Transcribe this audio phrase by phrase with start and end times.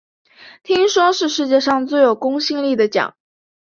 [0.63, 3.13] 听说是世界上最有公信力的奖